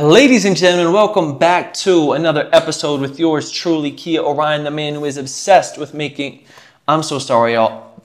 [0.00, 4.94] Ladies and gentlemen, welcome back to another episode with yours truly, Kia Orion, the man
[4.94, 6.44] who is obsessed with making.
[6.88, 8.02] I'm so sorry, y'all.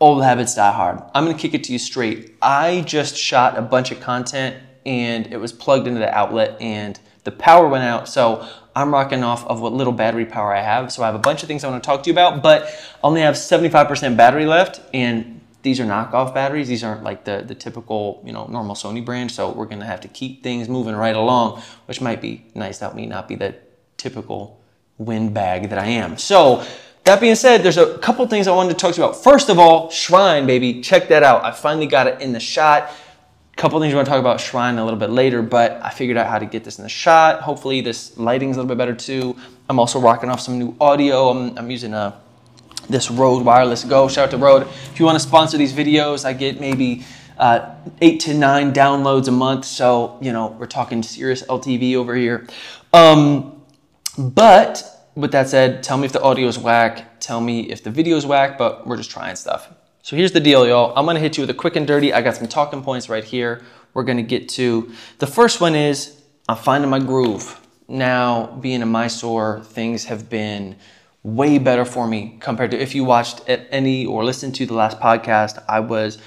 [0.00, 1.00] Old habits die hard.
[1.14, 2.34] I'm gonna kick it to you straight.
[2.42, 6.98] I just shot a bunch of content and it was plugged into the outlet and
[7.22, 8.08] the power went out.
[8.08, 10.90] So I'm rocking off of what little battery power I have.
[10.90, 12.68] So I have a bunch of things I wanna talk to you about, but I
[13.04, 16.66] only have 75% battery left and these are knockoff batteries.
[16.66, 19.30] These aren't like the, the typical, you know, normal Sony brand.
[19.30, 22.86] So we're gonna have to keep things moving right along, which might be nice to
[22.86, 23.54] help me not be the
[23.98, 24.58] typical
[24.96, 26.16] windbag that I am.
[26.16, 26.64] So
[27.04, 29.22] that being said, there's a couple things I wanted to talk to you about.
[29.22, 31.44] First of all, Shrine, baby, check that out.
[31.44, 32.90] I finally got it in the shot.
[33.52, 35.90] A couple things I want to talk about Shrine a little bit later, but I
[35.90, 37.42] figured out how to get this in the shot.
[37.42, 39.36] Hopefully this lighting's a little bit better too.
[39.68, 41.28] I'm also rocking off some new audio.
[41.28, 42.18] I'm, I'm using a
[42.88, 44.08] this Rode Wireless Go.
[44.08, 44.62] Shout out to Rode.
[44.62, 47.04] If you want to sponsor these videos, I get maybe
[47.38, 49.64] uh, eight to nine downloads a month.
[49.64, 52.46] So, you know, we're talking serious LTV over here.
[52.92, 53.62] Um,
[54.16, 54.82] but
[55.14, 57.20] with that said, tell me if the audio is whack.
[57.20, 59.68] Tell me if the video is whack, but we're just trying stuff.
[60.02, 60.92] So here's the deal, y'all.
[60.96, 62.12] I'm gonna hit you with a quick and dirty.
[62.12, 63.62] I got some talking points right here.
[63.94, 67.60] We're gonna get to the first one is I'm finding my groove.
[67.88, 70.76] Now, being in Mysore, things have been
[71.22, 75.00] way better for me compared to if you watched any or listened to the last
[75.00, 75.62] podcast.
[75.68, 76.18] I was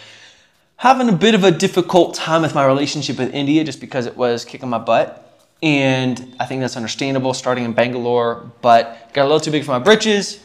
[0.77, 4.17] having a bit of a difficult time with my relationship with India just because it
[4.17, 5.17] was kicking my butt.
[5.63, 9.71] And I think that's understandable starting in Bangalore, but got a little too big for
[9.71, 10.43] my britches,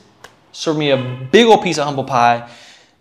[0.53, 2.51] served me a big old piece of humble pie,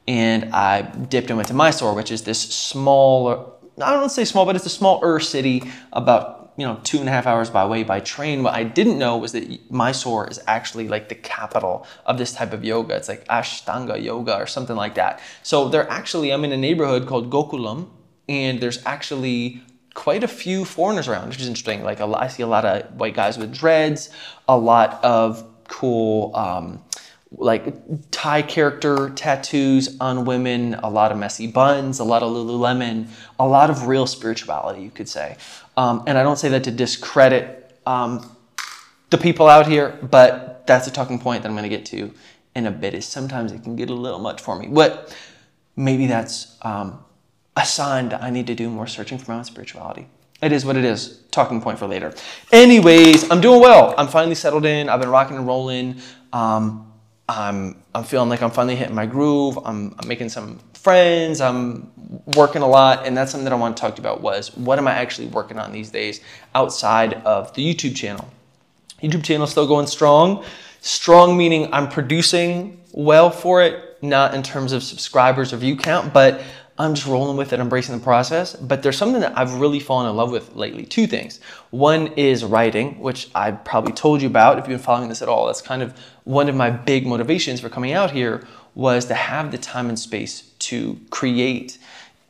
[0.08, 4.46] and I dipped and went to Mysore, which is this small, I don't say small,
[4.46, 7.84] but it's a smaller city about you know two and a half hours by way
[7.84, 8.44] by train.
[8.44, 12.54] What I didn't know was that Mysore is actually like the capital of this type
[12.54, 12.96] of yoga.
[12.96, 15.20] It's like Ashtanga yoga or something like that.
[15.44, 17.90] So they're actually I'm in a neighborhood called Gokulam,
[18.30, 19.62] and there's actually
[19.94, 21.84] quite a few foreigners around, which is interesting.
[21.84, 24.10] Like I see a lot of white guys with dreads,
[24.48, 26.36] a lot of cool.
[26.36, 26.84] Um,
[27.38, 33.08] like Thai character tattoos on women, a lot of messy buns, a lot of Lululemon,
[33.38, 35.36] a lot of real spirituality, you could say.
[35.78, 38.36] Um, and I don't say that to discredit um,
[39.10, 42.12] the people out here, but that's a talking point that I'm going to get to
[42.56, 42.94] in a bit.
[42.94, 45.16] Is sometimes it can get a little much for me, but
[45.76, 47.04] maybe that's um,
[47.56, 50.08] a sign that I need to do more searching for my own spirituality.
[50.42, 51.22] It is what it is.
[51.32, 52.14] Talking point for later.
[52.52, 53.94] Anyways, I'm doing well.
[53.98, 54.90] I'm finally settled in.
[54.90, 55.98] I've been rocking and rolling.
[56.34, 56.94] Um,
[57.28, 59.58] I'm I'm feeling like I'm finally hitting my groove.
[59.66, 61.42] I'm, I'm making some friends.
[61.42, 61.92] I'm
[62.36, 64.22] working a lot, and that's something that I want to talk to you about.
[64.22, 66.22] Was what am I actually working on these days
[66.54, 68.30] outside of the YouTube channel?
[69.02, 70.46] YouTube channel still going strong.
[70.82, 76.14] Strong meaning I'm producing well for it, not in terms of subscribers or view count,
[76.14, 76.44] but
[76.78, 78.56] I'm just rolling with it, embracing the process.
[78.56, 80.86] But there's something that I've really fallen in love with lately.
[80.86, 81.40] Two things.
[81.72, 85.30] One is writing, which I probably told you about if you've been following this at
[85.30, 85.48] all.
[85.48, 89.52] That's kind of one of my big motivations for coming out here was to have
[89.52, 91.78] the time and space to create.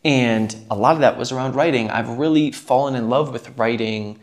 [0.03, 1.89] And a lot of that was around writing.
[1.89, 4.19] I've really fallen in love with writing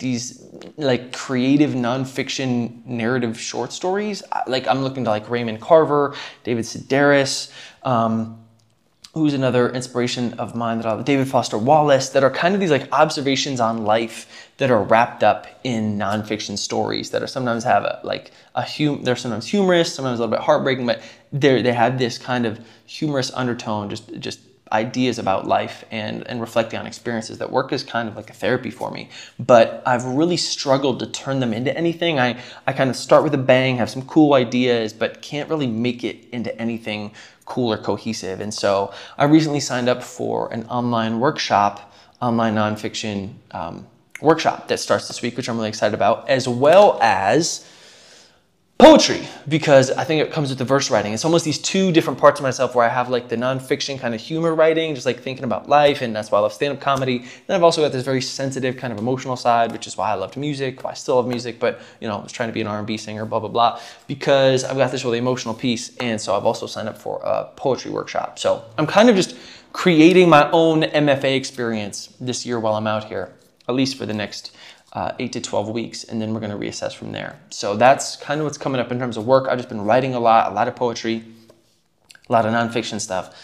[0.00, 0.44] these
[0.76, 4.22] like creative nonfiction narrative short stories.
[4.46, 7.52] Like I'm looking to like Raymond Carver, David Sedaris,
[7.84, 8.39] um,
[9.12, 12.70] who's another inspiration of mine that I David Foster Wallace, that are kind of these
[12.70, 17.82] like observations on life that are wrapped up in nonfiction stories that are sometimes have
[17.82, 21.72] a, like a hum, they're sometimes humorous, sometimes a little bit heartbreaking, but they they
[21.72, 24.40] have this kind of humorous undertone, just just
[24.72, 28.32] ideas about life and, and reflecting on experiences that work as kind of like a
[28.32, 29.08] therapy for me.
[29.38, 32.20] But I've really struggled to turn them into anything.
[32.20, 35.66] I, I kind of start with a bang, have some cool ideas, but can't really
[35.66, 37.12] make it into anything
[37.50, 38.40] cool or cohesive.
[38.40, 43.86] And so I recently signed up for an online workshop, online nonfiction um,
[44.22, 47.66] workshop that starts this week, which I'm really excited about, as well as
[48.80, 51.12] poetry because I think it comes with the verse writing.
[51.12, 54.14] It's almost these two different parts of myself where I have like the nonfiction kind
[54.14, 56.80] of humor writing, just like thinking about life, and that's why I love stand up
[56.80, 57.26] comedy.
[57.46, 60.14] Then I've also got this very sensitive kind of emotional side, which is why I
[60.14, 62.62] loved music, why I still love music, but you know, I was trying to be
[62.62, 65.96] an R&B singer, blah, blah, blah, because I've got this really emotional piece.
[65.98, 68.38] And so I've also signed up for a poetry workshop.
[68.38, 69.36] So I'm kind of just
[69.72, 73.32] creating my own MFA experience this year while I'm out here,
[73.68, 74.56] at least for the next
[74.92, 77.38] uh, eight to 12 weeks, and then we're going to reassess from there.
[77.50, 79.46] So that's kind of what's coming up in terms of work.
[79.48, 81.24] I've just been writing a lot, a lot of poetry,
[82.28, 83.34] a lot of nonfiction stuff.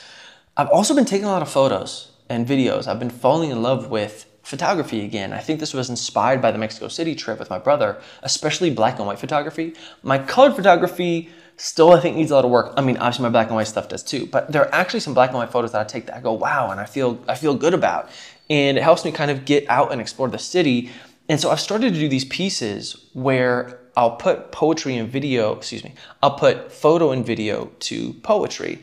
[0.56, 2.86] I've also been taking a lot of photos and videos.
[2.86, 5.32] I've been falling in love with photography again.
[5.32, 8.98] I think this was inspired by the Mexico City trip with my brother, especially black
[8.98, 9.74] and white photography.
[10.02, 12.72] My colored photography still I think needs a lot of work.
[12.76, 15.14] I mean, obviously my black and white stuff does too, but there are actually some
[15.14, 17.34] black and white photos that I take that I go, wow, and I feel I
[17.34, 18.08] feel good about.
[18.48, 20.90] and it helps me kind of get out and explore the city.
[21.28, 25.82] And so I've started to do these pieces where I'll put poetry and video, excuse
[25.82, 28.80] me, I'll put photo and video to poetry.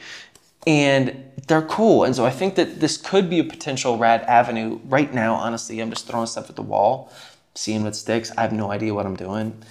[0.65, 2.03] And they're cool.
[2.03, 4.79] And so I think that this could be a potential rad avenue.
[4.85, 7.11] Right now, honestly, I'm just throwing stuff at the wall,
[7.55, 8.31] seeing what sticks.
[8.37, 9.61] I have no idea what I'm doing.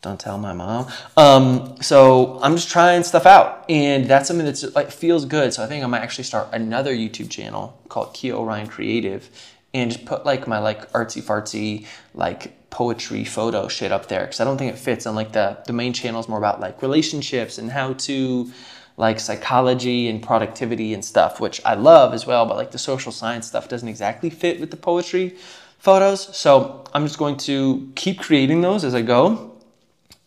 [0.00, 0.88] Don't tell my mom.
[1.16, 5.54] Um, so I'm just trying stuff out, and that's something that's like feels good.
[5.54, 9.30] So I think I might actually start another YouTube channel called Kia Orion Creative,
[9.74, 14.40] and just put like my like artsy fartsy like poetry photo shit up there because
[14.40, 15.06] I don't think it fits.
[15.06, 18.50] And like the the main channel is more about like relationships and how to
[18.96, 22.46] like psychology and productivity and stuff, which I love as well.
[22.46, 25.36] But like the social science stuff doesn't exactly fit with the poetry
[25.78, 26.36] photos.
[26.36, 29.56] So I'm just going to keep creating those as I go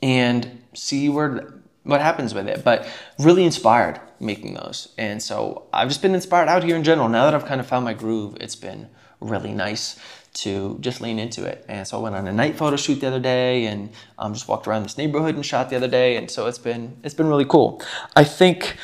[0.01, 1.53] and see where
[1.83, 2.63] what happens with it.
[2.63, 2.87] But
[3.19, 4.93] really inspired making those.
[4.97, 7.09] And so I've just been inspired out here in general.
[7.09, 8.89] Now that I've kind of found my groove, it's been
[9.19, 9.99] really nice
[10.35, 11.65] to just lean into it.
[11.69, 13.89] And so I went on a night photo shoot the other day and
[14.19, 16.17] um, just walked around this neighborhood and shot the other day.
[16.17, 17.81] And so it's been it's been really cool.
[18.15, 18.75] I think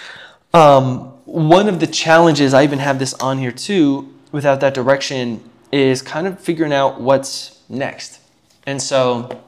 [0.53, 5.43] um, one of the challenges I even have this on here too, without that direction,
[5.71, 8.19] is kind of figuring out what's next.
[8.65, 9.41] And so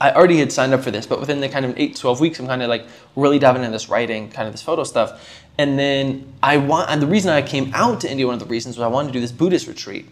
[0.00, 2.38] I already had signed up for this, but within the kind of eight, 12 weeks,
[2.38, 2.86] I'm kind of like
[3.16, 5.44] really diving into this writing, kind of this photo stuff.
[5.58, 8.46] And then I want, and the reason I came out to India, one of the
[8.46, 10.08] reasons was I wanted to do this Buddhist retreat.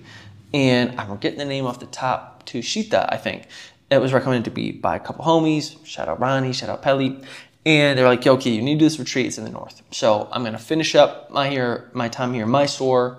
[0.52, 3.46] And I'm getting the name off the top, Tushita, I think.
[3.90, 5.84] It was recommended to be by a couple homies.
[5.86, 7.20] Shout out Ronnie, shout out Pelly.
[7.64, 9.26] And they're like, Yo, okay, you need to do this retreat.
[9.26, 9.82] It's in the north.
[9.92, 13.18] So I'm gonna finish up my here, my time here in Mysore.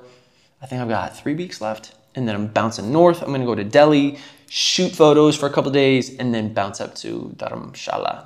[0.61, 1.93] I think I've got three weeks left.
[2.15, 3.21] And then I'm bouncing north.
[3.21, 4.17] I'm gonna go to Delhi,
[4.49, 8.25] shoot photos for a couple days, and then bounce up to Dharamshala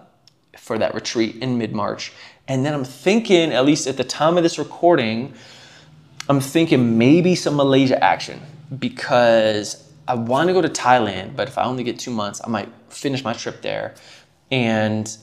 [0.58, 2.12] for that retreat in mid March.
[2.48, 5.34] And then I'm thinking, at least at the time of this recording,
[6.30, 8.40] I'm thinking maybe some Malaysia action
[8.80, 12.50] because I want to go to Thailand, but if I only get two months, I
[12.50, 13.96] might finish my trip there.
[14.52, 15.16] And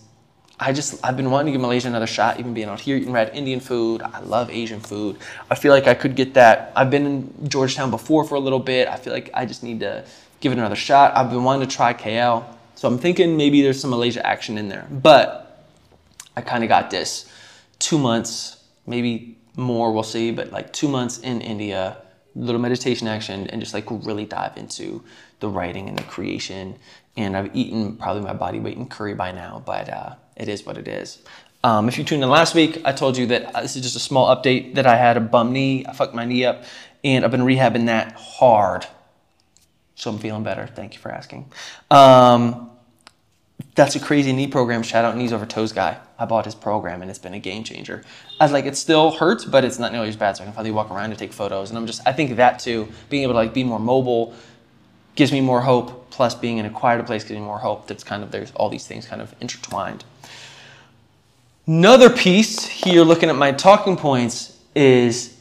[0.60, 3.12] I just I've been wanting to give Malaysia another shot, even being out here eating
[3.12, 4.02] red Indian food.
[4.02, 5.16] I love Asian food.
[5.50, 6.72] I feel like I could get that.
[6.74, 8.88] I've been in Georgetown before for a little bit.
[8.88, 10.04] I feel like I just need to
[10.40, 11.16] give it another shot.
[11.16, 12.44] I've been wanting to try KL.
[12.74, 14.86] So I'm thinking maybe there's some Malaysia action in there.
[14.90, 15.66] But
[16.36, 17.30] I kind of got this.
[17.78, 21.96] Two months, maybe more, we'll see, but like two months in India,
[22.36, 25.02] little meditation action, and just like really dive into
[25.40, 26.76] the writing and the creation.
[27.16, 30.64] And I've eaten probably my body weight in curry by now, but uh, it is
[30.64, 31.18] what it is.
[31.64, 33.96] Um, if you tuned in last week, I told you that uh, this is just
[33.96, 35.84] a small update that I had a bum knee.
[35.84, 36.62] I fucked my knee up,
[37.02, 38.86] and I've been rehabbing that hard
[39.98, 40.66] so I'm feeling better.
[40.66, 41.50] Thank you for asking.
[41.90, 42.70] Um,
[43.74, 44.84] that's a crazy knee program.
[44.84, 45.98] Shout out knees over toes guy.
[46.18, 48.04] I bought his program and it's been a game changer.
[48.40, 50.36] I was like, it still hurts, but it's not nearly as bad.
[50.36, 51.70] So I can finally walk around and take photos.
[51.70, 54.34] And I'm just, I think that too, being able to like be more mobile
[55.16, 56.10] gives me more hope.
[56.10, 57.88] Plus being in a quieter place gives me more hope.
[57.88, 60.04] That's kind of, there's all these things kind of intertwined.
[61.66, 65.36] Another piece here, looking at my talking points, is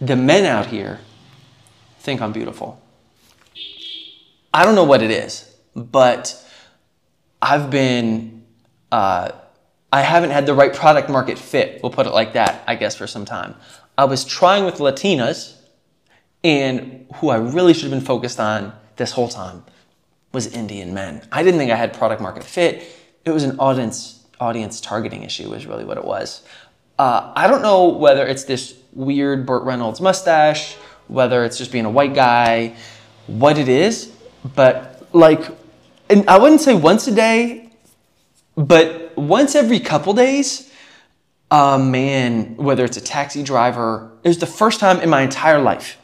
[0.00, 0.98] the men out here
[2.02, 2.81] think I'm beautiful.
[4.54, 6.38] I don't know what it is, but
[7.40, 8.44] I've been,
[8.90, 9.32] uh,
[9.92, 12.94] I haven't had the right product market fit, we'll put it like that, I guess,
[12.94, 13.54] for some time.
[13.96, 15.56] I was trying with Latinas,
[16.44, 19.64] and who I really should have been focused on this whole time
[20.32, 21.26] was Indian men.
[21.30, 22.84] I didn't think I had product market fit.
[23.24, 26.42] It was an audience audience targeting issue, is really what it was.
[26.98, 30.74] Uh, I don't know whether it's this weird Burt Reynolds mustache,
[31.06, 32.74] whether it's just being a white guy,
[33.28, 34.11] what it is,
[34.44, 35.40] but like,
[36.08, 37.70] and I wouldn't say once a day,
[38.56, 40.70] but once every couple days,
[41.50, 45.60] a man, whether it's a taxi driver, it was the first time in my entire
[45.60, 45.98] life,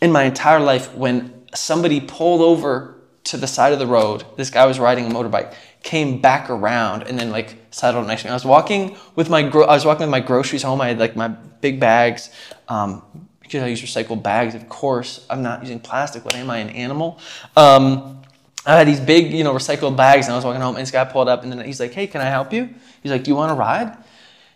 [0.00, 4.24] in my entire life, when somebody pulled over to the side of the road.
[4.36, 8.28] This guy was riding a motorbike, came back around, and then like settled next to
[8.28, 8.30] me.
[8.30, 10.80] I was walking with my gro- I was walking with my groceries home.
[10.80, 12.30] I had like my big bags.
[12.68, 13.02] Um,
[13.42, 15.26] because I use recycled bags, of course.
[15.28, 16.24] I'm not using plastic.
[16.24, 17.18] What am I, an animal?
[17.56, 18.22] Um,
[18.64, 20.90] I had these big, you know, recycled bags, and I was walking home, and this
[20.90, 22.68] guy pulled up, and then he's like, "Hey, can I help you?"
[23.02, 23.88] He's like, "Do you want to ride?"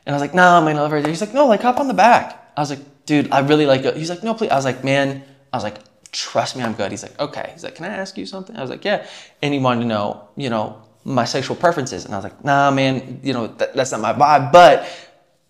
[0.07, 1.89] And I was like, "No, nah, I'm in elevator." He's like, "No, like hop on
[1.89, 4.57] the back." I was like, "Dude, I really like it." He's like, "No, please." I
[4.57, 5.79] was like, "Man," I was like,
[6.13, 8.61] "Trust me, I'm good." He's like, "Okay." He's like, "Can I ask you something?" I
[8.61, 9.05] was like, "Yeah,"
[9.43, 12.71] and he wanted to know, you know, my sexual preferences, and I was like, "Nah,
[12.71, 14.89] man, you know, that, that's not my vibe." But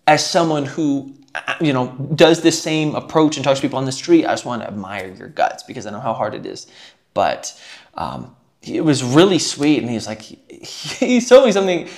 [0.07, 1.13] as someone who
[1.61, 4.45] you know, does the same approach and talks to people on the street, I just
[4.45, 6.67] want to admire your guts because I know how hard it is.
[7.13, 7.59] But
[7.95, 11.89] um, it was really sweet, and he was like, he, he told me something.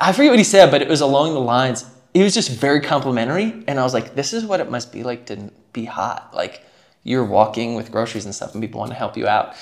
[0.00, 1.84] I forget what he said, but it was along the lines.
[2.14, 5.02] He was just very complimentary, and I was like, this is what it must be
[5.02, 6.30] like to be hot.
[6.32, 6.62] Like,
[7.02, 9.54] you're walking with groceries and stuff and people want to help you out.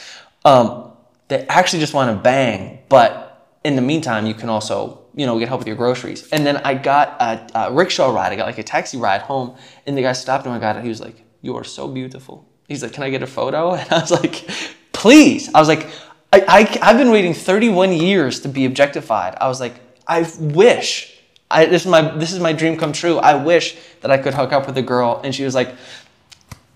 [0.44, 0.92] Um,
[1.28, 5.36] they actually just want to bang, but in the meantime, you can also, you know,
[5.36, 6.28] get help with your groceries.
[6.30, 8.32] And then I got a, a rickshaw ride.
[8.32, 10.84] I got like a taxi ride home, and the guy stopped and I got it.
[10.84, 13.92] He was like, "You are so beautiful." He's like, "Can I get a photo?" And
[13.92, 14.48] I was like,
[14.92, 15.88] "Please." I was like,
[16.32, 19.36] I, I, I've been waiting 31 years to be objectified.
[19.40, 19.74] I was like,
[20.06, 21.16] I wish.
[21.50, 23.18] I, this is my this is my dream come true.
[23.18, 25.74] I wish that I could hook up with a girl, and she was like,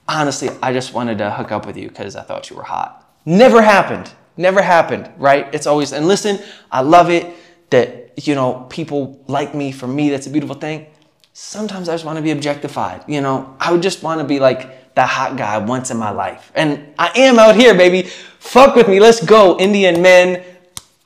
[0.09, 3.09] honestly, I just wanted to hook up with you because I thought you were hot.
[3.25, 4.11] Never happened.
[4.37, 5.47] Never happened, right?
[5.55, 6.41] It's always, and listen,
[6.73, 7.37] I love it
[7.73, 9.73] that, you know, people like me.
[9.73, 10.87] For me, that's a beautiful thing.
[11.35, 13.05] Sometimes I just want to be objectified.
[13.09, 16.11] You know, I would just want to be like that hot guy once in my
[16.11, 16.53] life.
[16.55, 18.03] And I am out here, baby.
[18.39, 19.01] Fuck with me.
[19.01, 19.59] Let's go.
[19.59, 20.45] Indian men.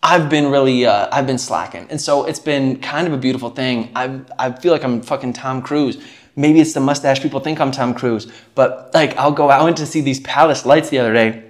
[0.02, 1.86] I've been really, uh, I've been slacking.
[1.90, 3.90] And so it's been kind of a beautiful thing.
[3.96, 5.98] I, I feel like I'm fucking Tom Cruise.
[6.36, 9.78] Maybe it's the mustache people think I'm Tom Cruise, but like I'll go, I went
[9.78, 11.45] to see these palace lights the other day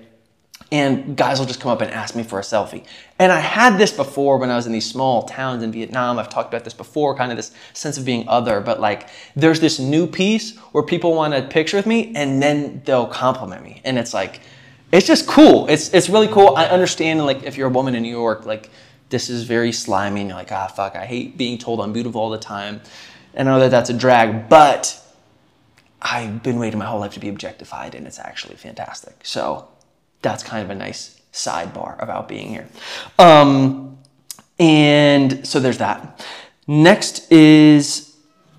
[0.72, 2.84] and guys will just come up and ask me for a selfie.
[3.18, 6.18] And I had this before when I was in these small towns in Vietnam.
[6.18, 9.60] I've talked about this before, kind of this sense of being other, but like there's
[9.60, 13.80] this new piece where people want a picture with me and then they'll compliment me.
[13.84, 14.40] And it's like,
[14.90, 15.68] it's just cool.
[15.68, 16.56] It's, it's really cool.
[16.56, 18.70] I understand like if you're a woman in New York, like
[19.08, 22.20] this is very slimy and you're like, ah, fuck, I hate being told I'm beautiful
[22.20, 22.80] all the time.
[23.34, 25.00] And I know that that's a drag, but
[26.02, 29.14] I've been waiting my whole life to be objectified, and it's actually fantastic.
[29.24, 29.68] So
[30.26, 32.66] that's kind of a nice sidebar about being here.
[33.18, 33.98] Um,
[34.58, 36.24] and so there's that.
[36.66, 38.16] Next is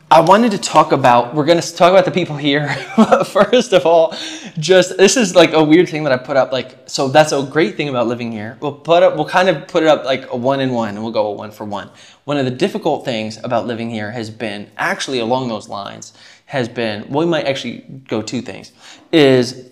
[0.10, 2.70] I wanted to talk about, we're going to talk about the people here.
[3.26, 4.16] First of all,
[4.58, 6.54] just this is like a weird thing that I put up.
[6.54, 8.58] Like, so that's a great thing about living here.
[8.62, 11.04] We'll put up, we'll kind of put it up like a one in one and
[11.04, 11.90] we'll go a one for one.
[12.24, 16.14] One of the difficult things about living here has been actually along those lines
[16.46, 18.72] has been, well, we might actually go two things,
[19.12, 19.70] is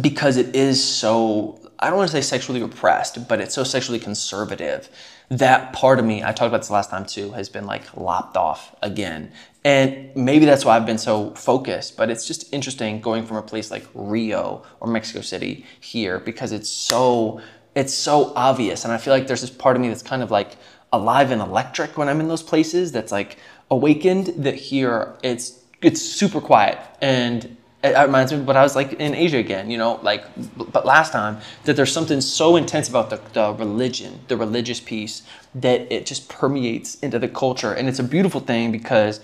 [0.00, 3.98] because it is so, I don't want to say sexually repressed, but it's so sexually
[3.98, 4.88] conservative
[5.30, 8.36] that part of me, I talked about this last time too, has been like lopped
[8.36, 9.32] off again.
[9.64, 13.42] And maybe that's why I've been so focused, but it's just interesting going from a
[13.42, 17.40] place like Rio or Mexico City here because it's so
[17.76, 20.30] it's so obvious and I feel like there's this part of me that's kind of
[20.32, 20.56] like
[20.92, 23.36] alive and electric when I'm in those places that's like
[23.70, 28.94] awakened that here it's it's super quiet and it reminds me what I was like
[28.94, 30.24] in Asia again, you know, like,
[30.72, 35.22] but last time, that there's something so intense about the, the religion, the religious piece,
[35.54, 37.72] that it just permeates into the culture.
[37.72, 39.20] And it's a beautiful thing because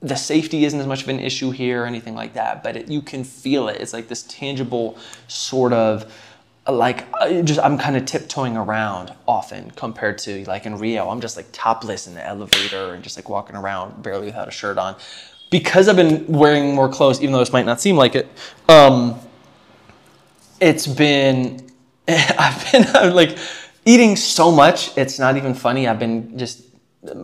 [0.00, 2.88] the safety isn't as much of an issue here or anything like that, but it,
[2.88, 3.80] you can feel it.
[3.80, 6.12] It's like this tangible sort of,
[6.68, 7.06] like
[7.44, 11.08] just I'm kind of tiptoeing around often compared to like in Rio.
[11.08, 14.50] I'm just like topless in the elevator and just like walking around barely without a
[14.50, 14.96] shirt on
[15.50, 18.28] because I've been wearing more clothes, even though this might not seem like it,
[18.68, 19.18] um,
[20.60, 21.70] it's been,
[22.08, 23.38] I've been like
[23.84, 25.86] eating so much, it's not even funny.
[25.86, 26.62] I've been just,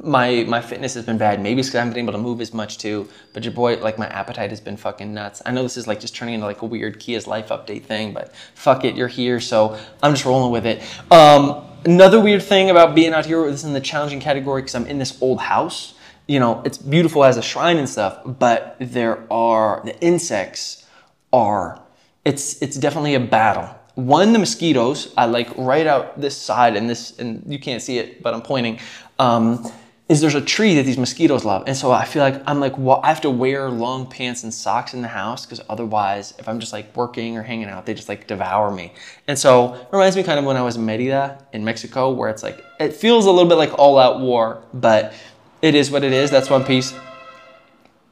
[0.04, 1.42] my my fitness has been bad.
[1.42, 3.08] Maybe it's because I haven't been able to move as much too.
[3.32, 5.42] But your boy, like my appetite has been fucking nuts.
[5.44, 8.12] I know this is like just turning into like a weird Kia's life update thing,
[8.12, 10.82] but fuck it, you're here, so I'm just rolling with it.
[11.10, 14.76] Um, another weird thing about being out here, this is in the challenging category because
[14.76, 15.94] I'm in this old house
[16.26, 20.86] you know, it's beautiful as a shrine and stuff, but there are the insects
[21.32, 21.80] are
[22.24, 23.68] it's it's definitely a battle.
[23.94, 27.98] One, the mosquitoes, I like right out this side and this and you can't see
[27.98, 28.80] it, but I'm pointing.
[29.18, 29.70] Um,
[30.08, 31.64] is there's a tree that these mosquitoes love.
[31.66, 34.52] And so I feel like I'm like, well, I have to wear long pants and
[34.52, 37.94] socks in the house because otherwise, if I'm just like working or hanging out, they
[37.94, 38.92] just like devour me.
[39.26, 42.28] And so it reminds me kind of when I was in Merida in Mexico, where
[42.28, 45.14] it's like, it feels a little bit like all out war, but
[45.62, 46.31] it is what it is.
[46.31, 46.92] That's one piece.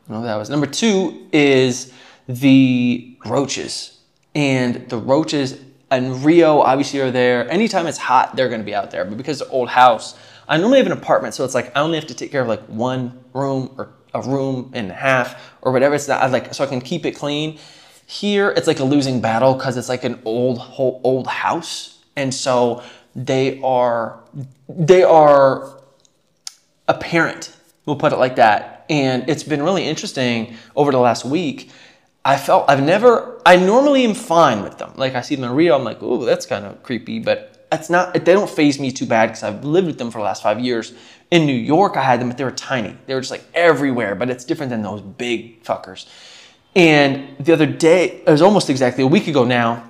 [0.08, 1.92] No, that was number two is
[2.28, 3.98] the roaches.
[4.34, 7.50] And the roaches and Rio obviously are there.
[7.50, 9.04] Anytime it's hot, they're gonna be out there.
[9.04, 10.16] But because it's old house,
[10.48, 12.48] I normally have an apartment, so it's like I only have to take care of
[12.48, 16.64] like one room or a room and a half or whatever it's not like so
[16.64, 17.58] I can keep it clean.
[18.06, 22.02] Here it's like a losing battle because it's like an old whole old house.
[22.16, 22.82] And so
[23.14, 24.20] they are
[24.68, 25.79] they are
[26.90, 27.56] a parent,
[27.86, 28.84] we'll put it like that.
[28.90, 31.70] And it's been really interesting over the last week.
[32.24, 34.92] I felt I've never, I normally am fine with them.
[34.96, 37.88] Like I see them in Rio, I'm like, oh, that's kind of creepy, but it's
[37.88, 40.42] not, they don't phase me too bad because I've lived with them for the last
[40.42, 40.92] five years.
[41.30, 42.96] In New York, I had them, but they were tiny.
[43.06, 46.08] They were just like everywhere, but it's different than those big fuckers.
[46.74, 49.88] And the other day, it was almost exactly a week ago now,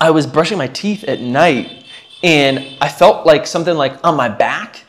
[0.00, 1.84] I was brushing my teeth at night
[2.24, 4.84] and I felt like something like on my back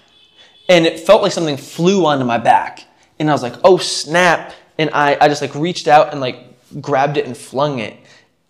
[0.70, 2.86] and it felt like something flew onto my back.
[3.20, 4.54] And I was like, oh snap.
[4.78, 6.46] And I, I just like reached out and like
[6.80, 7.98] grabbed it and flung it.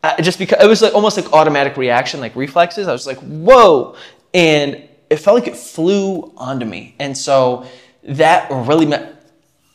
[0.04, 2.88] I, just because it was like almost like automatic reaction, like reflexes.
[2.88, 3.96] I was like, whoa,
[4.34, 7.66] and it felt like it flew onto me, and so
[8.04, 9.16] that really meant.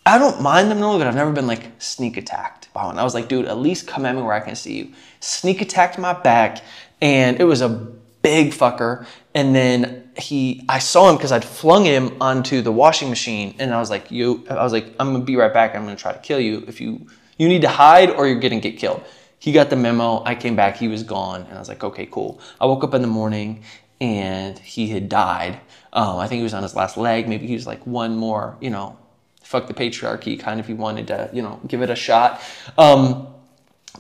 [0.06, 2.98] I don't mind them normally, but I've never been like sneak attacked by one.
[2.98, 4.92] I was like, dude, at least come at me where I can see you.
[5.20, 6.62] Sneak attacked my back,
[7.00, 7.92] and it was a
[8.24, 9.06] big fucker.
[9.34, 13.72] And then he, I saw him because I'd flung him onto the washing machine, and
[13.72, 15.76] I was like, you, I was like, I'm gonna be right back.
[15.76, 17.06] I'm gonna try to kill you if you,
[17.38, 19.04] you need to hide or you're gonna get killed.
[19.38, 20.24] He got the memo.
[20.24, 20.76] I came back.
[20.76, 22.40] He was gone, and I was like, okay, cool.
[22.60, 23.62] I woke up in the morning,
[24.00, 25.60] and he had died.
[25.92, 27.28] Um, I think he was on his last leg.
[27.28, 28.96] Maybe he was like one more, you know,
[29.42, 32.40] fuck the patriarchy kind of he wanted to, you know, give it a shot.
[32.78, 33.28] Um,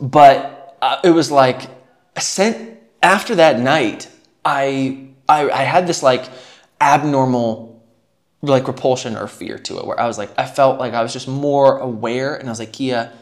[0.00, 1.68] but uh, it was like,
[2.18, 4.08] sent after that night,
[4.44, 6.28] I, I, I had this like
[6.80, 7.74] abnormal
[8.42, 11.12] like repulsion or fear to it where I was like, I felt like I was
[11.12, 13.12] just more aware and I was like, Kia,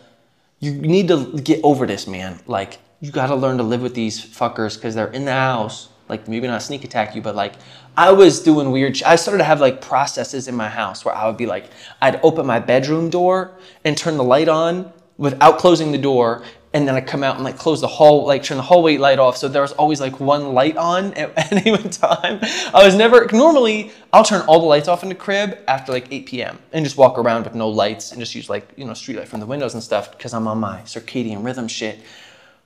[0.60, 2.40] you need to get over this, man.
[2.46, 5.88] Like, you got to learn to live with these fuckers because they're in the house.
[6.08, 7.54] Like, maybe not sneak attack you, but like,
[7.96, 9.02] I was doing weird.
[9.02, 11.66] I started to have like processes in my house where I would be like,
[12.00, 13.52] I'd open my bedroom door
[13.84, 16.42] and turn the light on without closing the door,
[16.74, 19.18] and then I come out and like close the hall, like turn the hallway light
[19.18, 19.36] off.
[19.36, 22.40] So there was always like one light on at any one time.
[22.72, 26.10] I was never normally I'll turn all the lights off in the crib after like
[26.10, 26.58] 8 p.m.
[26.72, 29.28] and just walk around with no lights and just use like you know street light
[29.28, 32.00] from the windows and stuff because I'm on my circadian rhythm shit.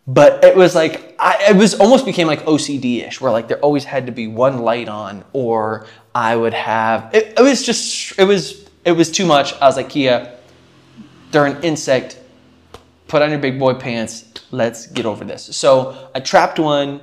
[0.06, 3.58] But it was like I it was almost became like OCD ish where like there
[3.58, 8.16] always had to be one light on or I would have it, it was just
[8.18, 9.52] it was it was too much.
[9.54, 10.38] I was like Kia,
[11.32, 12.20] they're an insect
[13.08, 14.24] put on your big boy pants.
[14.50, 15.56] Let's get over this.
[15.56, 17.00] So I trapped one.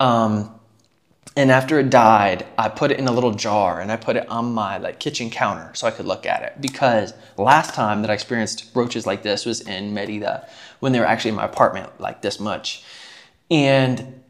[0.00, 0.54] Um,
[1.36, 4.28] and after it died, I put it in a little jar and I put it
[4.28, 6.60] on my like kitchen counter so I could look at it.
[6.60, 10.48] Because last time that I experienced roaches like this was in Merida
[10.80, 12.82] when they were actually in my apartment like this much.
[13.50, 14.20] And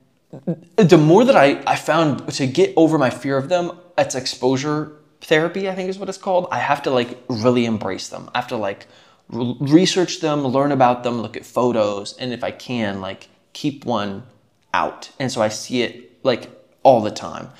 [0.76, 4.92] the more that I, I found to get over my fear of them, it's exposure
[5.22, 6.46] therapy, I think is what it's called.
[6.50, 8.28] I have to like really embrace them.
[8.34, 8.86] I have to like
[9.30, 14.24] research them, learn about them, look at photos, and if I can, like keep one
[14.72, 15.10] out.
[15.18, 16.50] And so I see it like
[16.82, 17.50] all the time,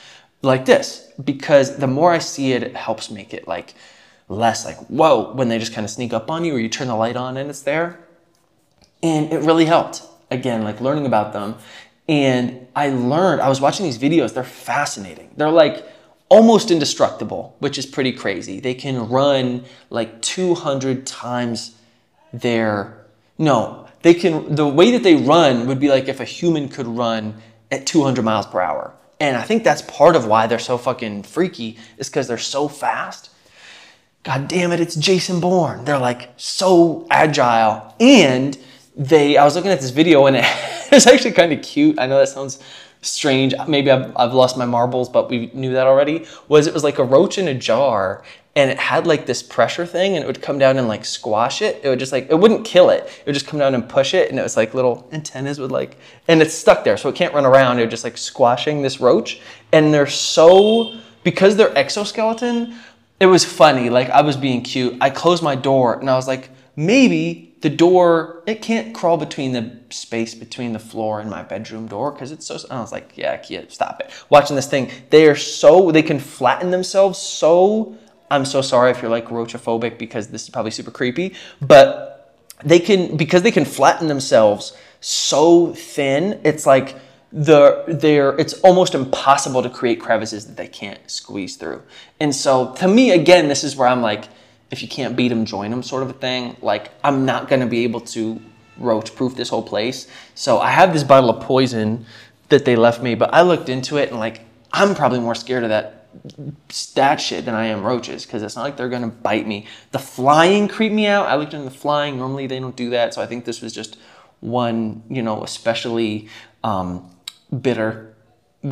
[0.42, 3.74] like this, because the more I see it, it helps make it like
[4.28, 6.88] less like, whoa, when they just kind of sneak up on you or you turn
[6.88, 7.98] the light on and it's there.
[9.02, 10.02] And it really helped.
[10.31, 11.57] Again, like learning about them.
[12.09, 15.31] And I learned, I was watching these videos, they're fascinating.
[15.37, 15.85] They're like,
[16.28, 18.60] almost indestructible, which is pretty crazy.
[18.60, 21.76] They can run like 200 times
[22.32, 23.04] their,
[23.38, 26.86] no, they can, the way that they run would be like if a human could
[26.86, 27.34] run
[27.70, 28.94] at 200 miles per hour.
[29.20, 32.68] And I think that's part of why they're so fucking freaky is because they're so
[32.68, 33.30] fast.
[34.22, 35.84] God damn it, it's Jason Bourne.
[35.84, 37.94] They're like so agile.
[37.98, 38.56] And
[38.96, 40.44] they, I was looking at this video and it,
[40.92, 41.98] it's actually kind of cute.
[41.98, 42.62] I know that sounds
[43.00, 43.54] strange.
[43.66, 46.26] Maybe I've, I've lost my marbles, but we knew that already.
[46.48, 48.24] Was it was like a roach in a jar
[48.56, 51.62] and it had like this pressure thing and it would come down and like squash
[51.62, 51.80] it.
[51.84, 53.04] It would just like, it wouldn't kill it.
[53.04, 55.70] It would just come down and push it and it was like little antennas would
[55.70, 56.96] like, and it's stuck there.
[56.96, 57.78] So it can't run around.
[57.78, 59.40] It would just like squashing this roach.
[59.72, 62.74] And they're so, because they're exoskeleton,
[63.20, 63.90] it was funny.
[63.90, 64.96] Like I was being cute.
[65.00, 69.52] I closed my door and I was like, maybe the door, it can't crawl between
[69.52, 72.58] the space between the floor and my bedroom door because it's so.
[72.70, 74.12] I was like, yeah, Kia, stop it.
[74.30, 77.96] Watching this thing, they are so, they can flatten themselves so.
[78.30, 82.78] I'm so sorry if you're like roachophobic because this is probably super creepy, but they
[82.78, 86.96] can, because they can flatten themselves so thin, it's like,
[87.32, 91.82] the they're it's almost impossible to create crevices that they can't squeeze through.
[92.20, 94.28] And so to me again this is where I'm like
[94.70, 96.57] if you can't beat them, join them sort of a thing.
[96.61, 98.40] Like, I'm not going to be able to
[98.76, 100.07] roach proof this whole place.
[100.35, 102.07] So I have this bottle of poison
[102.48, 104.40] that they left me, but I looked into it and like,
[104.72, 105.94] I'm probably more scared of that
[106.94, 109.66] that shit than I am roaches because it's not like they're gonna bite me.
[109.92, 111.26] The flying creep me out.
[111.26, 112.16] I looked into the flying.
[112.16, 113.98] Normally they don't do that, so I think this was just
[114.40, 116.28] one, you know, especially
[116.64, 117.09] um,
[117.61, 118.14] bitter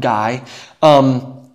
[0.01, 0.45] guy.
[0.83, 1.51] Um,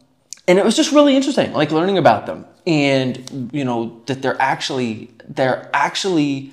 [0.48, 4.42] and it was just really interesting, like learning about them and you know that they're
[4.42, 6.52] actually they're actually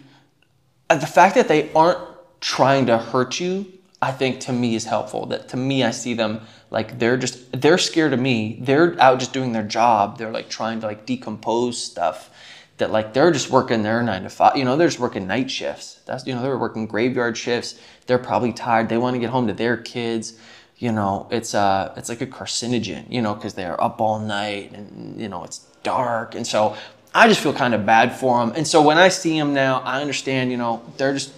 [0.91, 1.99] uh, the fact that they aren't
[2.41, 3.67] trying to hurt you
[4.01, 5.27] i think to me is helpful.
[5.27, 6.41] That to me i see them
[6.71, 8.59] like they're just they're scared of me.
[8.61, 10.19] They're out just doing their job.
[10.19, 12.31] They're like trying to like decompose stuff
[12.77, 15.51] that like they're just working their nine to five you know they're just working night
[15.51, 16.01] shifts.
[16.07, 17.81] That's you know they're working graveyard shifts.
[18.07, 18.89] They're probably tired.
[18.89, 20.35] They want to get home to their kids.
[20.77, 24.73] You know it's uh it's like a carcinogen you know because they're up all night
[24.73, 26.35] and you know it's dark.
[26.35, 26.77] And so
[27.15, 28.55] I just feel kind of bad for them.
[28.55, 31.33] And so when I see them now, I understand, you know, they're just,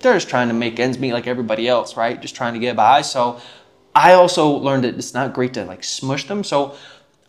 [0.00, 2.20] they're just trying to make ends meet like everybody else, right?
[2.20, 3.02] Just trying to get by.
[3.02, 3.40] So
[3.94, 6.44] I also learned that it's not great to like smush them.
[6.44, 6.76] So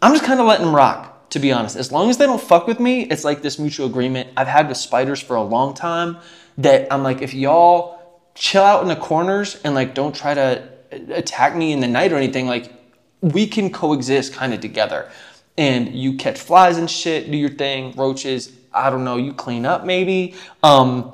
[0.02, 1.76] I'm just kind of letting them rock, to be honest.
[1.76, 4.68] As long as they don't fuck with me, it's like this mutual agreement I've had
[4.68, 6.18] with spiders for a long time
[6.58, 7.98] that I'm like, if y'all
[8.34, 10.68] chill out in the corners and like don't try to
[11.10, 12.74] attack me in the night or anything, like
[13.22, 15.10] we can coexist kind of together.
[15.58, 19.66] And you catch flies and shit, do your thing, roaches, I don't know, you clean
[19.66, 20.36] up maybe.
[20.62, 21.14] Um,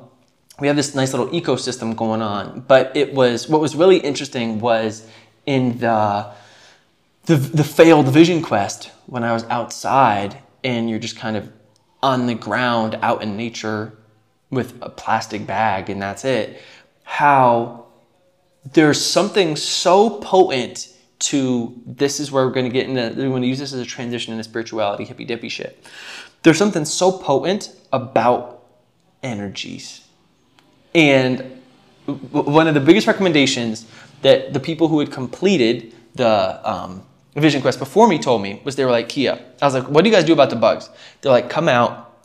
[0.60, 2.60] we have this nice little ecosystem going on.
[2.60, 5.08] But it was what was really interesting was
[5.46, 6.32] in the
[7.26, 11.50] the, the failed vision quest when I was outside and you're just kind of
[12.02, 13.96] on the ground out in nature
[14.50, 16.60] with a plastic bag and that's it.
[17.02, 17.86] How
[18.72, 20.88] there's something so potent
[21.24, 23.80] to this is where we're going to get into we want to use this as
[23.80, 25.82] a transition into spirituality hippy dippy shit.
[26.42, 28.66] There's something so potent about
[29.22, 30.06] energies.
[30.94, 31.62] And
[32.30, 33.86] one of the biggest recommendations
[34.20, 37.02] that the people who had completed the um,
[37.34, 40.04] vision quest before me told me was they were like kia i was like what
[40.04, 40.90] do you guys do about the bugs?
[41.20, 42.18] They're like come out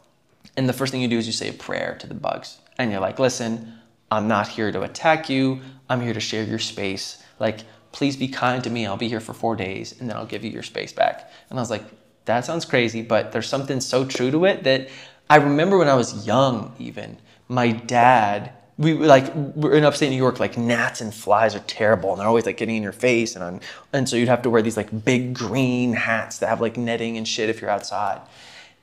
[0.58, 2.58] and the first thing you do is you say a prayer to the bugs.
[2.78, 3.74] And you're like listen
[4.12, 5.62] i'm not here to attack you.
[5.88, 7.24] I'm here to share your space.
[7.40, 8.86] Like please be kind to me.
[8.86, 11.32] I'll be here for four days and then I'll give you your space back.
[11.50, 11.84] And I was like,
[12.26, 14.90] that sounds crazy, but there's something so true to it that
[15.30, 20.16] I remember when I was young, even my dad, we like we're in upstate New
[20.16, 23.36] York, like gnats and flies are terrible, and they're always like getting in your face,
[23.36, 26.78] and and so you'd have to wear these like big green hats that have like
[26.78, 28.22] netting and shit if you're outside.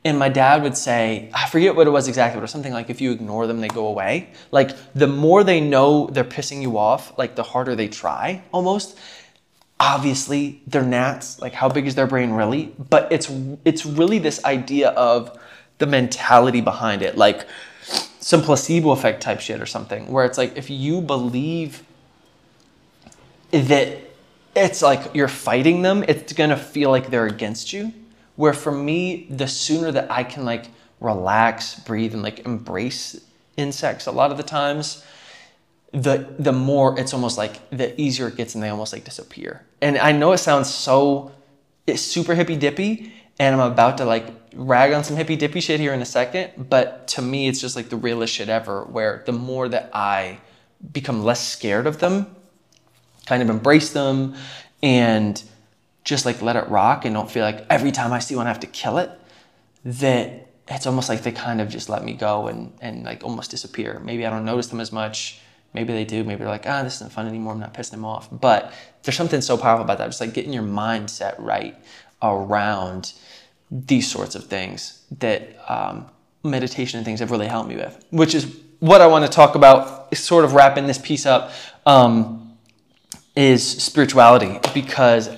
[0.05, 2.73] And my dad would say, I forget what it was exactly, but it was something
[2.73, 4.31] like if you ignore them, they go away.
[4.53, 8.97] Like the more they know they're pissing you off, like the harder they try almost.
[9.81, 11.41] Obviously, they're gnats.
[11.41, 12.73] Like how big is their brain really?
[12.79, 13.29] But it's
[13.65, 15.37] it's really this idea of
[15.79, 17.45] the mentality behind it, like
[18.21, 21.83] some placebo effect type shit or something, where it's like if you believe
[23.51, 23.99] that
[24.55, 27.93] it's like you're fighting them, it's gonna feel like they're against you
[28.37, 30.67] where for me, the sooner that I can like
[31.01, 33.21] relax, breathe, and like embrace
[33.57, 35.05] insects a lot of the times,
[35.93, 39.65] the the more it's almost like the easier it gets and they almost like disappear.
[39.81, 41.33] And I know it sounds so
[41.87, 45.81] it's super hippy dippy, and I'm about to like rag on some hippy dippy shit
[45.81, 49.23] here in a second, but to me it's just like the realest shit ever where
[49.27, 50.39] the more that I
[50.93, 52.35] become less scared of them,
[53.27, 54.35] kind of embrace them
[54.83, 55.43] and
[56.07, 58.51] just like let it rock and don't feel like every time I see one I
[58.51, 59.11] have to kill it,
[59.85, 63.51] that it's almost like they kind of just let me go and, and like almost
[63.51, 64.01] disappear.
[64.05, 65.41] Maybe I don't notice them as much.
[65.75, 66.23] Maybe they do.
[66.23, 67.55] Maybe they're like, ah, this isn't fun anymore.
[67.55, 68.29] I'm not pissing them off.
[68.31, 70.07] But there's something so powerful about that.
[70.07, 71.77] Just like getting your mindset right
[72.23, 73.13] around
[73.71, 76.07] these sorts of things that um,
[76.45, 79.57] meditation and things have really helped me with, which is what I want to talk
[79.57, 81.51] about, sort of wrapping this piece up,
[81.85, 82.57] um,
[83.35, 85.29] is spirituality because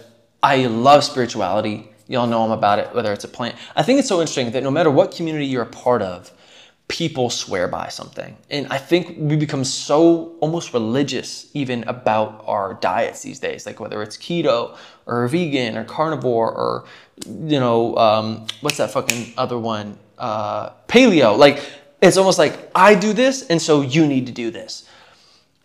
[0.42, 1.90] I love spirituality.
[2.07, 3.57] Y'all know I'm about it, whether it's a plant.
[3.77, 6.31] I think it's so interesting that no matter what community you're a part of,
[6.88, 8.37] people swear by something.
[8.51, 13.79] And I think we become so almost religious even about our diets these days, like
[13.79, 16.85] whether it's keto or vegan or carnivore or,
[17.27, 19.98] you know, um, what's that fucking other one?
[20.16, 21.37] Uh, paleo.
[21.37, 21.62] Like,
[22.01, 24.88] it's almost like I do this, and so you need to do this.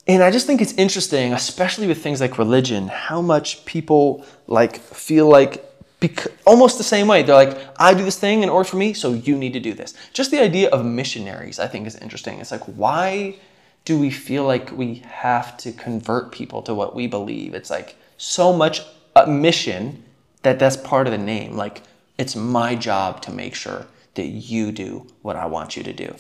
[0.08, 4.78] And I just think it's interesting, especially with things like religion, how much people like
[4.78, 5.64] feel like
[6.02, 7.24] bec- almost the same way.
[7.24, 9.74] They're like, I do this thing in order for me, so you need to do
[9.74, 9.94] this.
[10.12, 12.40] Just the idea of missionaries, I think, is interesting.
[12.40, 13.38] It's like, why
[13.86, 17.54] do we feel like we have to convert people to what we believe?
[17.54, 18.82] It's like so much
[19.16, 20.04] a mission
[20.42, 21.56] that that's part of the name.
[21.56, 21.82] Like,
[22.18, 26.14] it's my job to make sure that you do what I want you to do.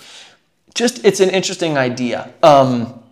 [0.73, 2.33] Just, it's an interesting idea.
[2.41, 3.02] Um,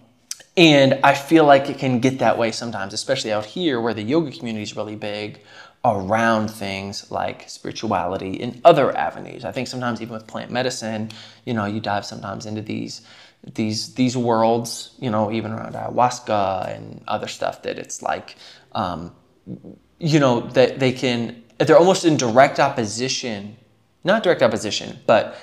[0.57, 4.03] and I feel like it can get that way sometimes, especially out here where the
[4.03, 5.39] yoga community is really big
[5.83, 9.45] around things like spirituality and other avenues.
[9.45, 11.09] I think sometimes even with plant medicine,
[11.45, 13.01] you know, you dive sometimes into these
[13.55, 18.35] these these worlds, you know, even around ayahuasca and other stuff that it's like
[18.73, 19.13] um,
[19.99, 23.55] you know, that they can they're almost in direct opposition,
[24.03, 25.37] not direct opposition, but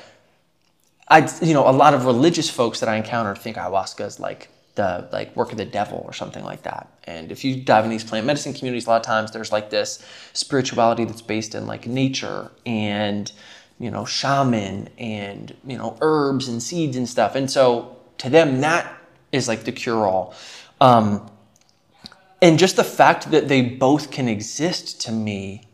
[1.09, 4.51] I you know, a lot of religious folks that I encounter think ayahuasca is like
[4.79, 6.89] the like work of the devil or something like that.
[7.05, 9.71] And if you dive in these plant medicine communities, a lot of times there's like
[9.71, 13.31] this spirituality that's based in like nature and
[13.81, 17.35] you know shaman and you know herbs and seeds and stuff.
[17.35, 18.97] And so to them that
[19.33, 20.35] is like the cure all.
[20.81, 21.29] Um,
[22.41, 25.65] and just the fact that they both can exist to me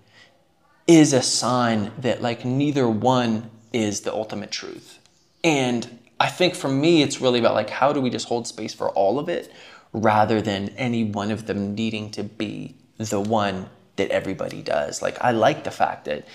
[0.87, 4.99] is a sign that like neither one is the ultimate truth.
[5.43, 8.73] And I think for me, it's really about like how do we just hold space
[8.73, 9.53] for all of it
[9.93, 15.03] rather than any one of them needing to be the one that everybody does.
[15.03, 16.27] Like I like the fact that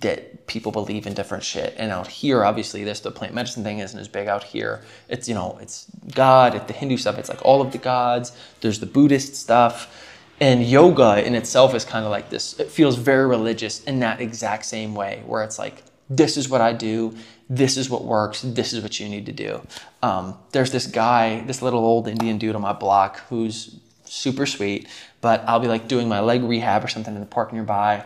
[0.00, 1.74] that people believe in different shit.
[1.76, 4.82] And out here, obviously, this the plant medicine thing isn't as big out here.
[5.08, 6.54] It's you know, it's God.
[6.54, 7.18] It's the Hindu stuff.
[7.18, 8.32] It's like all of the gods.
[8.60, 10.10] There's the Buddhist stuff,
[10.40, 12.58] and yoga in itself is kind of like this.
[12.58, 16.60] It feels very religious in that exact same way, where it's like this is what
[16.60, 17.14] I do.
[17.54, 18.40] This is what works.
[18.40, 19.60] This is what you need to do.
[20.02, 24.88] Um, there's this guy, this little old Indian dude on my block who's super sweet,
[25.20, 28.04] but I'll be like doing my leg rehab or something in the park nearby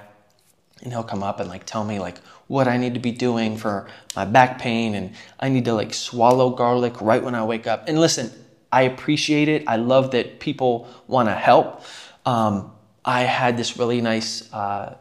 [0.83, 3.57] and he'll come up and like tell me like what I need to be doing
[3.57, 7.67] for my back pain and I need to like swallow garlic right when I wake
[7.67, 7.89] up.
[7.89, 8.31] And listen,
[8.73, 9.65] I appreciate it.
[9.67, 11.83] I love that people want to help.
[12.25, 12.73] Um,
[13.05, 14.97] I had this really nice uh,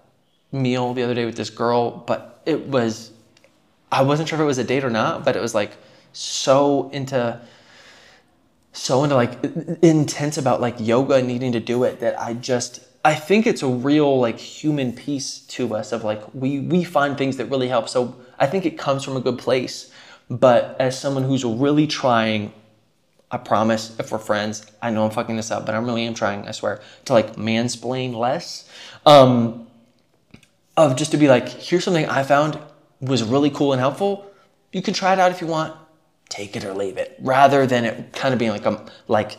[0.51, 3.11] meal the other day with this girl, but it was
[3.95, 5.71] I wasn't sure if it was a date or not, but it was like
[6.11, 7.39] so into
[8.73, 9.41] so into like
[9.81, 13.63] intense about like yoga and needing to do it that I just I think it's
[13.63, 17.69] a real like human piece to us of like we we find things that really
[17.69, 17.87] help.
[17.87, 19.91] So I think it comes from a good place.
[20.29, 22.51] But as someone who's really trying,
[23.31, 26.15] I promise, if we're friends, I know I'm fucking this up, but I really am
[26.15, 28.67] trying, I swear, to like mansplain less.
[29.05, 29.67] Um,
[30.75, 32.59] of just to be like, here's something I found
[33.07, 34.31] was really cool and helpful.
[34.71, 35.75] You can try it out if you want.
[36.29, 39.37] Take it or leave it, rather than it kind of being like a like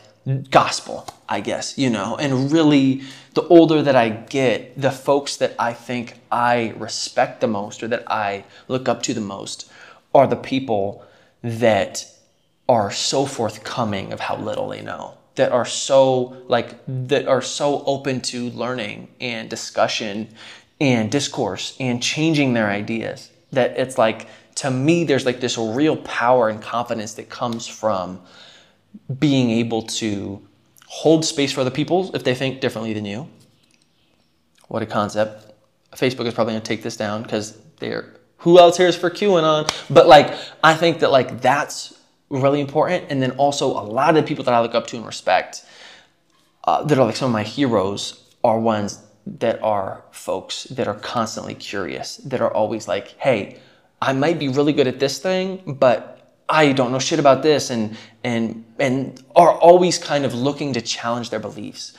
[0.51, 3.03] gospel, I guess, you know, and really
[3.35, 7.89] the older that I get, the folks that I think I respect the most or
[7.89, 9.71] that I look up to the most
[10.15, 11.05] are the people
[11.43, 12.07] that
[12.69, 17.85] are so forthcoming of how little they know that are so like that are so
[17.85, 20.29] open to learning and discussion
[20.81, 25.97] and discourse and changing their ideas that it's like to me there's like this real
[25.99, 28.21] power and confidence that comes from
[29.19, 30.43] being able to
[30.87, 33.29] hold space for other people if they think differently than you.
[34.69, 35.53] What a concept.
[35.95, 39.11] Facebook is probably going to take this down because they're who else here is for
[39.11, 39.73] QAnon?
[39.93, 40.33] But like,
[40.63, 43.07] I think that like that's really important.
[43.11, 45.65] And then also a lot of the people that I look up to and respect
[46.65, 50.95] uh, that are like some of my heroes are ones that are folks that are
[50.95, 53.59] constantly curious, that are always like, hey,
[54.01, 56.13] I might be really good at this thing, but
[56.49, 60.81] I don't know shit about this and and and are always kind of looking to
[60.81, 61.93] challenge their beliefs.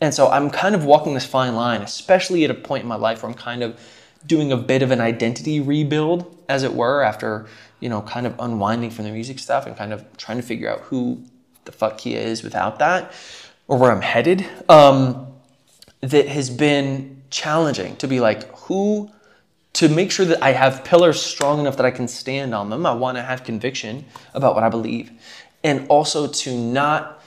[0.00, 2.96] And so I'm kind of walking this fine line, especially at a point in my
[2.96, 3.78] life where I'm kind of
[4.26, 7.46] doing a bit of an identity rebuild, as it were, after,
[7.78, 10.68] you know, kind of unwinding from the music stuff and kind of trying to figure
[10.68, 11.22] out who
[11.64, 13.12] the fuck he is without that,
[13.68, 14.44] or where I'm headed.
[14.68, 15.31] Um,
[16.02, 19.10] that has been challenging to be like, who
[19.74, 22.84] to make sure that I have pillars strong enough that I can stand on them.
[22.84, 25.10] I want to have conviction about what I believe.
[25.64, 27.22] And also to not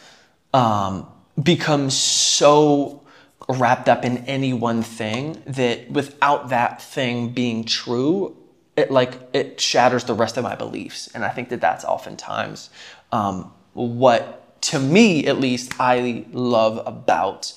[0.54, 1.08] um,
[1.42, 3.02] become so
[3.50, 8.36] wrapped up in any one thing that without that thing being true,
[8.76, 11.10] it like it shatters the rest of my beliefs.
[11.16, 12.70] And I think that that's oftentimes
[13.12, 17.54] um, what, to me at least, I love about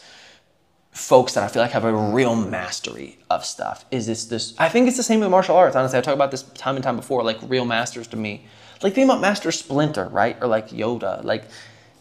[0.99, 3.85] folks that I feel like have a real mastery of stuff.
[3.91, 4.55] Is this this?
[4.59, 5.77] I think it's the same with martial arts.
[5.77, 7.23] Honestly, I talk about this time and time before.
[7.23, 8.45] Like real masters to me,
[8.83, 11.23] like think about Master Splinter, right, or like Yoda.
[11.23, 11.45] Like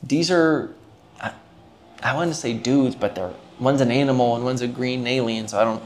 [0.02, 0.74] these are,
[1.22, 1.32] I,
[2.02, 5.48] I want to say dudes, but they're one's an animal and one's a green alien.
[5.48, 5.84] So I don't,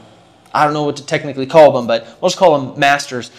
[0.54, 3.30] I don't know what to technically call them, but we'll just call them masters.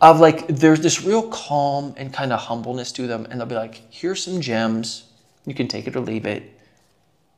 [0.00, 3.56] Of like, there's this real calm and kind of humbleness to them, and they'll be
[3.56, 5.04] like, "Here's some gems.
[5.44, 6.57] You can take it or leave it."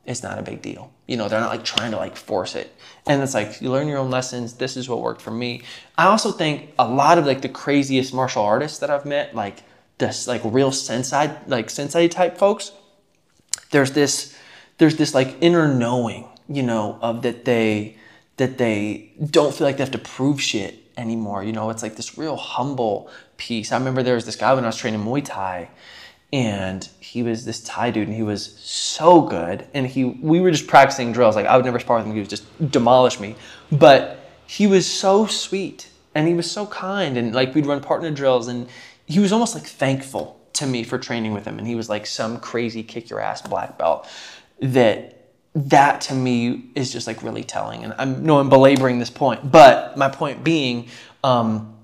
[0.05, 0.91] It's not a big deal.
[1.07, 2.75] You know, they're not like trying to like force it.
[3.05, 4.53] And it's like you learn your own lessons.
[4.53, 5.63] This is what worked for me.
[5.97, 9.63] I also think a lot of like the craziest martial artists that I've met, like
[9.99, 12.71] this like real sensei, like sensei type folks,
[13.69, 14.37] there's this
[14.79, 17.97] there's this like inner knowing, you know, of that they
[18.37, 21.43] that they don't feel like they have to prove shit anymore.
[21.43, 23.71] You know, it's like this real humble piece.
[23.71, 25.69] I remember there was this guy when I was training Muay Thai
[26.33, 29.67] and he was this Thai dude, and he was so good.
[29.73, 31.35] And he, we were just practicing drills.
[31.35, 33.35] Like I would never spar with him; he would just demolish me.
[33.71, 38.11] But he was so sweet, and he was so kind, and like we'd run partner
[38.11, 38.67] drills, and
[39.05, 41.57] he was almost like thankful to me for training with him.
[41.57, 44.07] And he was like some crazy kick your ass black belt.
[44.61, 45.17] That
[45.53, 47.83] that to me is just like really telling.
[47.83, 50.87] And I'm no, I'm belaboring this point, but my point being,
[51.25, 51.75] um,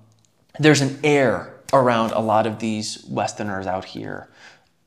[0.58, 4.30] there's an air around a lot of these Westerners out here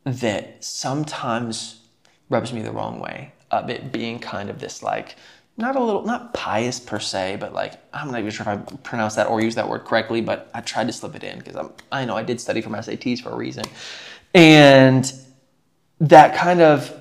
[0.05, 1.81] that sometimes
[2.29, 5.17] rubs me the wrong way of it being kind of this like
[5.57, 8.57] not a little, not pious per se, but like I'm not even sure if I
[8.83, 11.55] pronounce that or use that word correctly, but I tried to slip it in because
[11.55, 13.65] I'm, I know I did study for my SATs for a reason,
[14.35, 15.13] and
[16.01, 16.97] that kind of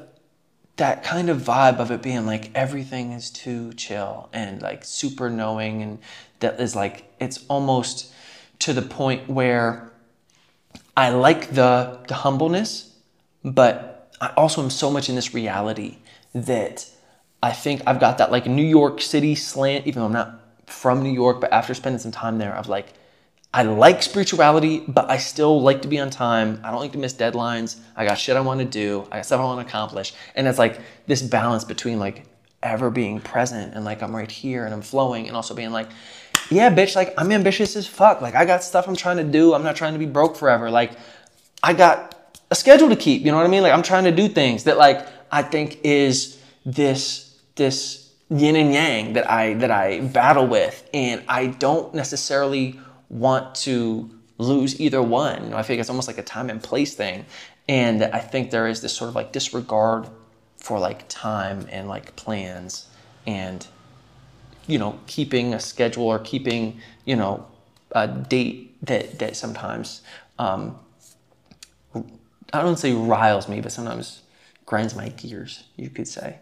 [0.75, 5.29] that kind of vibe of it being like everything is too chill and like super
[5.29, 5.99] knowing and
[6.39, 8.13] that is like it's almost
[8.59, 9.91] to the point where
[10.95, 12.88] I like the the humbleness,
[13.43, 15.97] but I also am so much in this reality
[16.33, 16.87] that
[17.41, 21.01] I think I've got that like New York City slant, even though I'm not from
[21.03, 22.93] New York, but after spending some time there, of like
[23.51, 26.61] I like spirituality, but I still like to be on time.
[26.63, 27.79] I don't like to miss deadlines.
[27.95, 29.07] I got shit I want to do.
[29.11, 30.13] I got stuff I want to accomplish.
[30.35, 32.25] And it's like this balance between like
[32.61, 35.89] ever being present and like I'm right here and I'm flowing and also being like,
[36.51, 38.21] yeah, bitch, like I'm ambitious as fuck.
[38.21, 39.55] Like I got stuff I'm trying to do.
[39.55, 40.69] I'm not trying to be broke forever.
[40.69, 40.91] Like
[41.63, 42.18] I got
[42.51, 43.23] a schedule to keep.
[43.23, 43.63] You know what I mean?
[43.63, 48.73] Like I'm trying to do things that like I think is this this yin and
[48.73, 50.87] yang that I that I battle with.
[50.93, 55.43] And I don't necessarily want to lose either one.
[55.43, 57.25] You know, I like it's almost like a time and place thing.
[57.67, 60.07] And I think there is this sort of like disregard
[60.57, 62.87] for like time and like plans
[63.25, 63.65] and
[64.67, 67.45] you know keeping a schedule or keeping you know
[67.93, 70.01] a date that that sometimes
[70.37, 70.77] um,
[72.51, 74.21] I don't say riles me, but sometimes
[74.65, 75.63] grinds my gears.
[75.75, 76.37] You could say.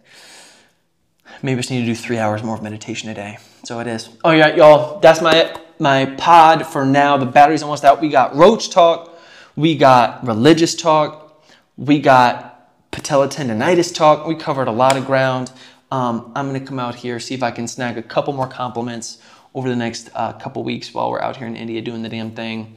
[1.41, 3.37] Maybe I just need to do three hours more of meditation a day.
[3.63, 4.09] So it is.
[4.23, 4.99] Oh yeah, y'all.
[4.99, 7.17] That's my my pod for now.
[7.17, 8.01] The battery's almost out.
[8.01, 9.17] We got roach talk.
[9.55, 11.43] We got religious talk.
[11.75, 14.25] We got patella tendonitis talk.
[14.25, 15.51] We covered a lot of ground.
[15.91, 19.19] Um, I'm to come out here, see if I can snag a couple more compliments
[19.55, 22.31] over the next uh, couple weeks while we're out here in India doing the damn
[22.31, 22.75] thing.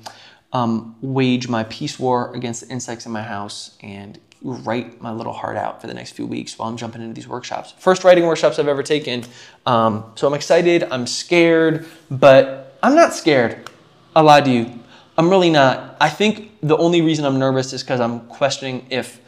[0.53, 5.33] Um, wage my peace war against the insects in my house and write my little
[5.33, 7.75] heart out for the next few weeks while I'm jumping into these workshops.
[7.79, 9.25] First writing workshops I've ever taken.
[9.67, 13.71] Um, so I'm excited, I'm scared, but I'm not scared.
[14.17, 14.81] I lied to you.
[15.17, 15.97] I'm really not.
[16.01, 19.21] I think the only reason I'm nervous is because I'm questioning if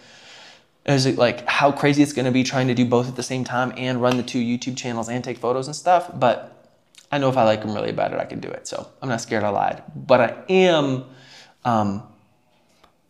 [0.87, 3.23] is it like how crazy it's going to be trying to do both at the
[3.23, 6.11] same time and run the two YouTube channels and take photos and stuff.
[6.13, 6.52] But
[7.13, 8.67] I know if I like them really it, I can do it.
[8.67, 9.83] So I'm not scared I lied.
[9.95, 11.05] But I am
[11.65, 12.03] um,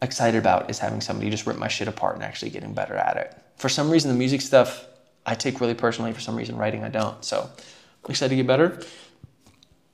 [0.03, 3.17] excited about is having somebody just rip my shit apart and actually getting better at
[3.17, 3.35] it.
[3.57, 4.85] For some reason, the music stuff
[5.25, 6.13] I take really personally.
[6.13, 7.25] For some reason, writing I don't.
[7.25, 7.49] So
[8.05, 8.83] I'm excited to get better.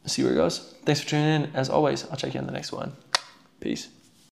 [0.07, 0.75] See where it goes.
[0.87, 1.51] Thanks for tuning in.
[1.55, 2.97] As always, I'll check you in the next one.
[3.61, 3.89] Peace.